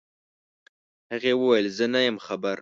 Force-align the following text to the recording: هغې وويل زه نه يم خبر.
هغې 1.11 1.33
وويل 1.37 1.65
زه 1.77 1.85
نه 1.93 1.99
يم 2.07 2.17
خبر. 2.25 2.57